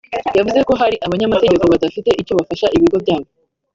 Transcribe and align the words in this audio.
yavuze 0.37 0.59
ko 0.67 0.73
hari 0.81 0.95
abanyamategeko 1.05 1.63
badafite 1.73 2.09
icyo 2.21 2.33
bafasha 2.39 2.67
ibigo 2.77 2.97
byabo 3.03 3.27